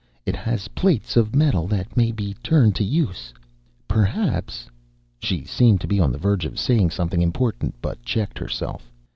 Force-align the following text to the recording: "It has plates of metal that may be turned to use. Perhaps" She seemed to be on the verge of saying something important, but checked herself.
"It 0.25 0.35
has 0.35 0.69
plates 0.69 1.15
of 1.15 1.35
metal 1.35 1.67
that 1.67 1.95
may 1.95 2.11
be 2.11 2.33
turned 2.41 2.75
to 2.77 2.83
use. 2.83 3.31
Perhaps" 3.87 4.65
She 5.19 5.45
seemed 5.45 5.79
to 5.81 5.87
be 5.87 5.99
on 5.99 6.11
the 6.11 6.17
verge 6.17 6.43
of 6.47 6.57
saying 6.57 6.89
something 6.89 7.21
important, 7.21 7.75
but 7.83 8.01
checked 8.01 8.39
herself. 8.39 8.91